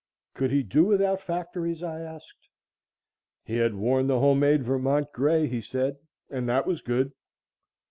Could 0.33 0.49
he 0.49 0.63
do 0.63 0.83
without 0.83 1.21
factories? 1.21 1.83
I 1.83 1.99
asked. 1.99 2.49
He 3.43 3.57
had 3.57 3.75
worn 3.75 4.07
the 4.07 4.17
home 4.17 4.39
made 4.39 4.63
Vermont 4.63 5.11
gray, 5.13 5.45
he 5.45 5.61
said, 5.61 5.99
and 6.27 6.49
that 6.49 6.65
was 6.65 6.81
good. 6.81 7.13